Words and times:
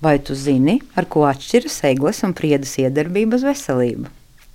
Vai 0.00 0.16
tu 0.24 0.32
zini, 0.32 0.78
ar 0.96 1.04
ko 1.12 1.26
atšķiras 1.28 1.82
eglis 1.90 2.22
un 2.24 2.32
priedes 2.32 2.72
iedarbība 2.80 3.36
uz 3.36 3.42
veselību? 3.44 4.08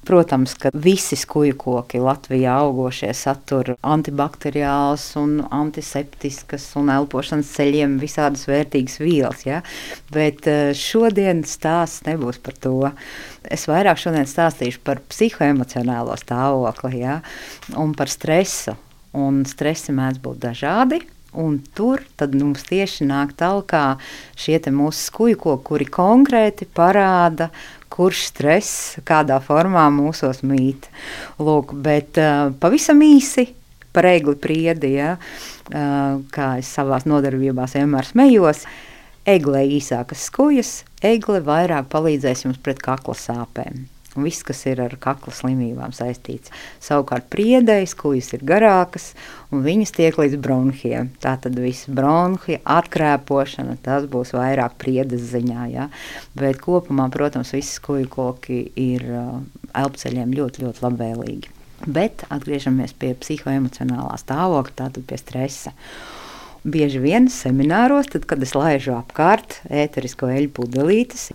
Protams, 0.05 0.55
ka 0.57 0.71
visi 0.73 1.17
skuju 1.17 1.53
koki 1.61 2.01
Latvijā 2.01 2.55
augošie 2.63 3.11
satur 3.17 3.71
antibakteriāls 3.85 5.05
un 5.21 5.39
antiseptiskas 5.53 6.65
un 6.81 6.89
elpošanas 6.93 7.53
ceļiem 7.59 7.97
visādas 8.01 8.47
vērtīgas 8.49 8.97
vielas, 9.01 9.45
ja? 9.45 9.61
bet 10.13 10.49
eh, 10.49 10.73
šodien 10.77 11.45
stāsts 11.45 12.05
nebūs 12.09 12.41
par 12.41 12.57
to. 12.65 12.75
Es 13.45 13.65
vairāk 13.69 14.01
šodien 14.01 14.25
stāstīšu 14.29 14.81
par 14.85 15.01
psihoemocionālo 15.13 16.17
stāvokli 16.21 17.01
ja? 17.03 17.19
un 17.77 17.93
par 17.97 18.09
stresu. 18.09 18.73
Un 19.15 19.45
stresi 19.47 19.93
mēdz 19.95 20.19
būt 20.25 20.41
dažādi, 20.43 21.05
Un 21.35 21.57
tur 21.75 22.01
mums 22.39 22.63
tieši 22.67 23.07
nāk 23.09 23.33
tālāk 23.39 23.99
šie 24.39 24.59
mūsu 24.71 25.09
skuju 25.09 25.39
koki, 25.41 25.63
kuri 25.67 25.87
konkrēti 25.91 26.67
parāda, 26.67 27.49
kurš 27.91 28.25
stress 28.31 28.97
kādā 29.07 29.41
formā 29.43 29.87
mūsos 29.93 30.43
mīt. 30.47 30.89
Lūk, 31.39 31.75
bet 31.75 32.19
uh, 32.19 32.51
pavisam 32.59 33.03
īsi 33.05 33.49
par 33.95 34.07
egli 34.09 34.35
priedi, 34.35 34.95
ja, 34.97 35.15
uh, 35.15 36.19
kā 36.35 36.51
es 36.59 36.71
savā 36.75 36.99
nodarbībās 37.05 37.77
vienmēr 37.79 38.11
smējos. 38.11 38.65
Egle 39.25 39.63
īsākas 39.79 40.27
skujas, 40.29 40.77
egle 41.01 41.41
vairāk 41.45 41.89
palīdzēs 41.89 42.45
jums 42.45 42.61
pret 42.61 42.83
kakla 42.83 43.17
sāpēm 43.17 43.85
viss, 44.19 44.43
kas 44.45 44.63
ir 44.69 44.81
ar 44.83 44.95
kakla 45.01 45.33
slimībām 45.35 45.93
saistīts. 45.95 46.53
Savukārt 46.83 47.27
priedējas 47.33 47.95
kujas 47.99 48.31
ir 48.37 48.45
garākas, 48.47 49.11
un 49.51 49.65
viņas 49.65 49.95
tiek 49.95 50.19
līdz 50.19 50.39
bronhiem. 50.43 51.11
Tā 51.23 51.35
tad 51.43 51.59
viss 51.61 51.89
bronhi, 51.91 52.59
atkrēpošana, 52.61 53.77
tas 53.85 54.07
būs 54.11 54.35
vairāk 54.37 54.77
priedes 54.81 55.27
ziņā, 55.33 55.67
ja? 55.73 55.89
bet 56.37 56.61
kopumā, 56.63 57.09
protams, 57.13 57.53
visas 57.55 57.81
kuju 57.83 58.09
koki 58.11 58.61
ir 58.79 59.05
elpceļiem 59.75 60.33
ļoti, 60.35 60.65
ļoti 60.65 60.85
labvēlīgi. 60.85 61.55
Bet 61.85 62.23
atgriežamies 62.33 62.95
pie 62.97 63.11
psihoemocionālā 63.19 64.15
stāvokļa, 64.21 64.77
tātad 64.79 65.05
pie 65.09 65.19
stresa. 65.19 65.73
Bieži 66.65 66.97
vien 67.03 67.27
semināros, 67.29 68.07
tad, 68.09 68.23
kad 68.25 68.41
es 68.41 68.55
laižu 68.57 68.95
apkārt 68.95 69.59
ēterisko 69.69 70.31
eļu 70.33 70.49
pudelītes, 70.55 71.27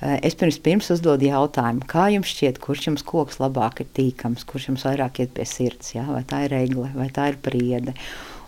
es 0.00 0.36
pirms, 0.36 0.58
pirms 0.60 0.90
uzdodu 0.92 1.28
jautājumu, 1.30 1.86
kā 1.88 2.08
jums 2.12 2.30
šķiet, 2.34 2.60
kurš 2.60 2.88
jums 2.90 3.04
koks 3.06 3.38
labāk 3.40 3.80
ir 3.80 3.90
tīkams, 3.96 4.44
kurš 4.48 4.70
jums 4.70 4.84
vairāk 4.88 5.22
iet 5.24 5.32
pie 5.36 5.46
sirds, 5.48 5.94
ja? 5.94 6.04
vai 6.08 6.22
tā 6.28 6.44
ir 6.46 6.56
egle, 6.58 6.90
vai 6.96 7.08
tā 7.14 7.30
ir 7.32 7.38
priede. 7.40 7.96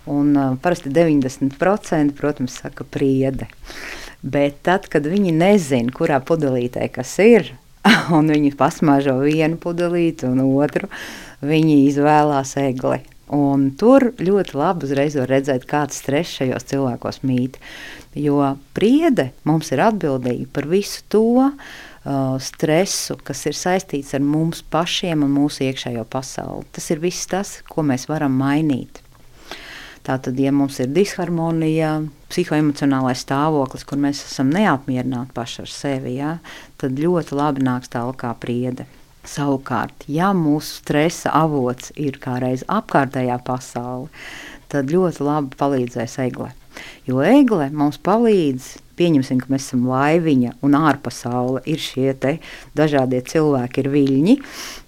Un, 0.08 0.32
uh, 0.36 0.56
parasti 0.60 0.92
90% 0.92 2.16
protams, 2.16 2.60
saka 2.62 2.84
priede. 2.84 3.48
Bet 4.22 4.62
tad, 4.66 4.88
kad 4.92 5.06
viņi 5.08 5.32
nezina, 5.36 5.92
kurā 5.94 6.20
pudelītē 6.24 6.88
kas 6.92 7.14
ir, 7.24 7.52
un 8.16 8.28
viņi 8.32 8.56
pasmažo 8.58 9.18
vienu 9.22 9.60
pudelīti 9.60 10.28
un 10.28 10.42
otru, 10.48 10.90
viņi 11.44 11.84
izvēlās 11.86 12.56
egli. 12.60 13.00
Un 13.34 13.68
tur 13.76 14.10
ļoti 14.16 14.56
labi 14.56 14.88
uzreiz 14.88 15.16
var 15.18 15.28
redzēt, 15.28 15.66
kāds 15.68 16.00
stress 16.00 16.38
šajos 16.38 16.64
cilvēkos 16.70 17.20
mīt. 17.28 17.58
Jo 18.16 18.54
priede 18.76 19.30
mums 19.48 19.68
ir 19.74 19.82
atbildīga 19.84 20.48
par 20.54 20.68
visu 20.70 21.02
to 21.12 21.24
uh, 21.44 22.38
stresu, 22.40 23.18
kas 23.20 23.44
ir 23.50 23.58
saistīts 23.58 24.14
ar 24.16 24.24
mums 24.24 24.62
pašiem 24.72 25.26
un 25.26 25.34
mūsu 25.36 25.66
iekšējo 25.68 26.06
pasauli. 26.08 26.64
Tas 26.72 26.88
ir 26.94 27.04
viss 27.04 27.28
tas, 27.28 27.58
ko 27.68 27.84
mēs 27.84 28.08
varam 28.08 28.38
mainīt. 28.40 29.02
Tātad, 30.08 30.38
ja 30.40 30.48
mums 30.56 30.78
ir 30.80 30.88
disharmonija, 30.88 31.98
psihoemocionālais 32.32 33.26
stāvoklis, 33.26 33.84
kur 33.84 34.00
mēs 34.00 34.22
esam 34.24 34.48
neapmierināti 34.54 35.36
paši 35.36 35.66
ar 35.66 35.72
sevi, 35.72 36.14
ja, 36.16 36.38
tad 36.80 36.96
ļoti 36.96 37.36
labi 37.36 37.66
nāks 37.66 37.92
tālāk 37.92 38.24
priede. 38.40 38.88
Savukārt, 39.28 40.06
ja 40.08 40.30
mūsu 40.36 40.78
stresa 40.80 41.32
avots 41.36 41.92
ir 42.00 42.16
kā 42.22 42.38
reiz 42.40 42.64
apkārtējā 42.72 43.36
pasaule, 43.44 44.08
tad 44.72 44.92
ļoti 44.92 45.24
labi 45.26 45.58
palīdzēs 45.60 46.18
egle. 46.24 46.50
Jo 47.08 47.20
egle 47.24 47.68
mums 47.74 47.98
palīdz, 48.04 48.76
pieņemsim, 48.98 49.40
ka 49.42 49.52
mēs 49.52 49.68
esam 49.68 49.86
laiviņa 49.88 50.56
un 50.66 50.76
ārpasaule 50.78 51.62
ir 51.70 51.80
šie 51.82 52.10
dažādie 52.76 53.20
cilvēki, 53.26 53.84
ir 53.84 53.90
viļņi, 53.92 54.34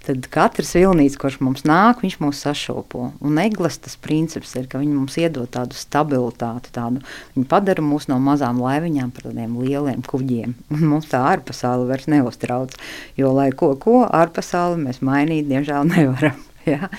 tad 0.07 0.27
katrs 0.33 0.73
vilnīts, 0.79 1.19
kurš 1.21 1.39
mums 1.45 1.65
nāk, 1.69 2.03
viņš 2.05 2.17
mūs 2.23 2.43
sašopo. 2.45 3.11
Un 3.25 3.39
eglis 3.43 3.79
tas 3.83 3.97
princips 4.01 4.57
ir, 4.59 4.67
ka 4.71 4.81
viņi 4.83 4.97
mums 4.97 5.19
iedod 5.21 5.51
tādu 5.55 5.79
stabilitāti, 5.79 6.73
tādu, 6.75 7.05
viņi 7.37 7.49
padara 7.51 7.85
mūs 7.85 8.09
no 8.11 8.19
mazām 8.23 8.63
laiviņām 8.65 9.15
par 9.15 9.29
tādiem 9.29 9.57
lieliem 9.63 10.05
kuģiem. 10.07 10.57
Un 10.75 10.87
mums 10.95 11.11
tā 11.13 11.23
ārpasaule 11.31 11.89
vairs 11.91 12.11
neuztrauc, 12.11 12.77
jo 13.21 13.33
lai 13.37 13.51
ko, 13.53 13.75
ko 13.81 14.05
ārpasauli 14.07 14.87
mēs 14.89 15.03
mainīt, 15.07 15.51
diemžēl 15.51 15.91
nevaram. 15.95 16.39
Ja? 16.69 16.91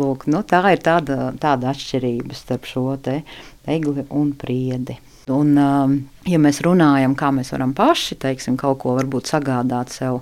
Lūk, 0.00 0.24
nu, 0.32 0.40
tā 0.48 0.62
ir 0.72 0.80
tāda, 0.80 1.34
tāda 1.36 1.74
atšķirība 1.74 2.32
starp 2.34 2.64
šo 2.64 2.86
egli 3.04 4.06
un 4.08 4.32
priedi. 4.32 4.96
Un, 5.30 5.52
um, 5.58 5.92
ja 6.26 6.38
mēs 6.42 6.60
runājam, 6.64 7.14
kā 7.18 7.30
mēs 7.34 7.52
varam 7.54 7.74
paši 7.76 8.16
teiksim, 8.20 8.56
kaut 8.58 8.80
ko 8.82 8.96
sagādāt 9.26 9.92
sev, 9.94 10.20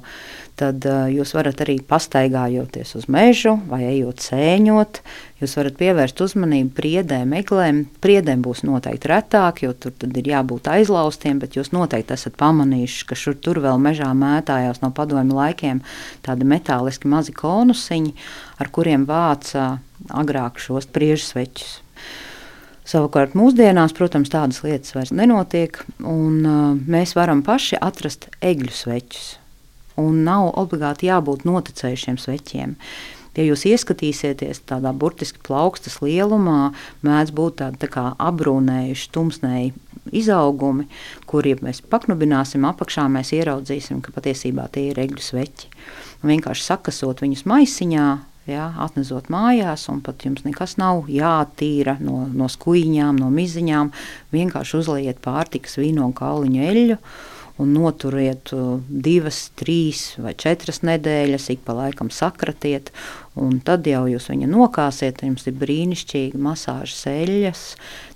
tad 0.58 0.84
uh, 0.88 1.06
jūs 1.12 1.32
varat 1.36 1.60
arī 1.62 1.78
pastaigājoties 1.86 2.94
uz 2.98 3.06
mežu 3.08 3.54
vai 3.70 3.84
ejot 3.88 4.20
sēņot. 4.26 5.00
Jūs 5.38 5.54
varat 5.54 5.78
pievērst 5.78 6.20
uzmanību 6.24 6.74
priedēm, 6.74 7.32
eglēm. 7.41 7.84
Priedēm 8.02 8.42
būs 8.42 8.64
noteikti 8.66 9.12
retāk, 9.12 9.62
jo 9.62 9.72
tur 9.72 9.94
ir 10.08 10.30
jābūt 10.32 10.68
aizlaustiem, 10.74 11.38
bet 11.38 11.56
jūs 11.56 11.70
noteikti 11.72 12.16
esat 12.16 12.36
pamanījuši, 12.41 13.04
ka 13.08 13.18
šur 13.18 13.38
tur 13.38 13.62
vēl 13.64 13.78
mežā 13.82 14.10
mētājās 14.18 14.82
no 14.82 14.91
padomju 14.94 15.38
laikiem 15.38 15.84
tādi 16.26 16.48
metāliski 16.48 17.10
mazi 17.10 17.36
konusiņi, 17.38 18.16
ar 18.58 18.72
kuriem 18.74 19.06
vāca 19.08 19.76
agrāk 20.10 20.58
šos 20.62 20.91
priežu 20.91 21.30
sveķus. 21.30 21.78
Savukārt 22.88 23.34
mūsdienās, 23.37 23.93
protams, 23.93 24.31
tādas 24.32 24.62
lietas 24.65 24.94
vairs 24.97 25.12
nenotiek, 25.12 25.76
un 26.00 26.41
mēs 26.88 27.12
varam 27.19 27.43
paši 27.44 27.76
atrast 27.84 28.31
egļu 28.41 28.72
sveķus. 28.72 29.26
Un 30.00 30.22
nav 30.25 30.54
obligāti 30.56 31.10
jābūt 31.10 31.44
noticējušiem 31.44 32.16
sveķiem. 32.22 32.77
Ja 33.37 33.44
jūs 33.44 33.66
ieskatīsieties 33.69 34.62
tādā 34.66 34.94
burtiski 34.97 35.43
plaukstas 35.44 35.98
lielumā, 36.00 36.72
mēdz 37.04 37.34
būt 37.37 37.59
tādi 37.60 37.82
tā 37.84 37.91
kā 37.93 38.06
apbrūnējuši, 38.16 39.10
tumsnēji 39.15 39.75
izaugumi, 40.16 40.88
kuriem 41.28 41.60
mēs 41.69 41.82
paknubināsim 41.93 42.65
apakšā, 42.66 43.04
mēs 43.12 43.34
ieraudzīsim, 43.37 44.00
ka 44.00 44.15
patiesībā 44.16 44.65
tie 44.72 44.88
ir 44.94 45.03
egļu 45.04 45.22
sveķi. 45.28 45.71
Un 46.22 46.32
vienkārši 46.32 46.66
sakasot 46.71 47.21
viņus 47.22 47.44
maisiņā, 47.53 48.06
ja, 48.48 48.69
atnesot 48.84 49.31
mājās, 49.32 49.86
un 49.92 50.03
pat 50.04 50.25
jums 50.26 50.44
nekas 50.47 50.76
nav 50.81 51.09
jātīra 51.12 51.98
no, 52.03 52.25
no 52.32 52.48
skuiņām, 52.50 53.19
no 53.20 53.31
miziņām. 53.34 53.92
Vienkārši 54.34 54.78
uzliet 54.81 55.20
pārtikas 55.25 55.78
vīno 55.81 56.09
kauliņu 56.16 56.64
eļļu 56.69 56.98
un 57.59 57.72
noturiet 57.75 58.53
uh, 58.54 58.76
divas, 58.88 59.48
trīs 59.59 60.12
vai 60.22 60.34
četras 60.38 60.84
nedēļas, 60.86 61.48
ik 61.54 61.64
pa 61.66 61.75
laikam 61.75 62.10
sakratiet, 62.14 62.92
un 63.38 63.59
tad 63.66 63.86
jau 63.91 64.04
jūs 64.10 64.28
viņu 64.31 64.50
nokāsiet. 64.53 65.25
Jums 65.26 65.48
ir 65.50 65.59
brīnišķīgi 65.59 66.38
masāžas 66.38 67.03
eļļas, 67.10 67.65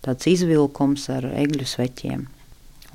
tāds 0.06 0.31
izvilkums 0.31 1.09
ar 1.12 1.26
egļu 1.32 1.69
sveķiem. 1.75 2.28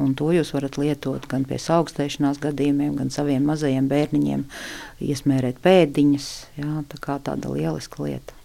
Un 0.03 0.13
to 0.17 0.29
jūs 0.29 0.53
varat 0.53 0.77
lietot 0.77 1.25
gan 1.29 1.45
pie 1.49 1.57
augstēšanās 1.57 2.41
gadījumiem, 2.43 2.93
gan 2.99 3.09
saviem 3.13 3.47
mazajiem 3.49 3.89
bērniņiem, 3.89 4.45
iesmērēt 5.01 5.61
pēdiņas. 5.65 6.31
Jā, 6.61 6.73
tā 6.91 7.01
kā 7.01 7.17
tāda 7.25 7.53
lieliska 7.55 8.05
lieta. 8.05 8.36